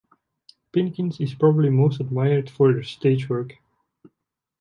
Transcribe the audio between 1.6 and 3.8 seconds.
most admired for her stage work.